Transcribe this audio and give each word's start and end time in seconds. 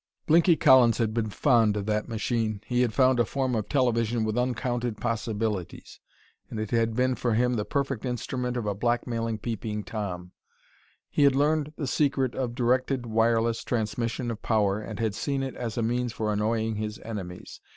Blinky 0.25 0.55
Collins 0.55 0.97
had 0.97 1.13
been 1.13 1.29
fond 1.29 1.77
of 1.77 1.85
that 1.85 2.07
machine. 2.09 2.61
He 2.65 2.81
had 2.81 2.91
found 2.91 3.19
a 3.19 3.23
form 3.23 3.53
of 3.53 3.69
television 3.69 4.23
with 4.23 4.35
uncounted 4.35 4.97
possibilities, 4.97 5.99
and 6.49 6.59
it 6.59 6.71
had 6.71 6.95
been 6.95 7.13
for 7.13 7.35
him 7.35 7.53
the 7.53 7.65
perfect 7.65 8.03
instrument 8.03 8.57
of 8.57 8.65
a 8.65 8.73
blackmailing 8.73 9.37
Peeping 9.37 9.83
Tom; 9.83 10.31
he 11.07 11.21
had 11.21 11.35
learned 11.35 11.73
the 11.77 11.85
secret 11.85 12.33
of 12.33 12.55
directed 12.55 13.05
wireless 13.05 13.63
transmission 13.63 14.31
of 14.31 14.41
power 14.41 14.79
and 14.79 14.97
had 14.99 15.13
seen 15.13 15.43
it 15.43 15.55
as 15.55 15.77
a 15.77 15.83
means 15.83 16.13
for 16.13 16.33
annoying 16.33 16.77
his 16.77 16.97
enemies. 17.05 17.61